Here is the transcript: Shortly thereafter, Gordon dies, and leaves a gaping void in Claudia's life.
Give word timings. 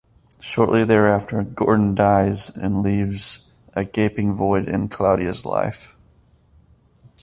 Shortly 0.39 0.83
thereafter, 0.83 1.43
Gordon 1.43 1.93
dies, 1.93 2.49
and 2.49 2.81
leaves 2.81 3.43
a 3.75 3.85
gaping 3.85 4.33
void 4.33 4.67
in 4.67 4.87
Claudia's 4.87 5.45
life. 5.45 5.95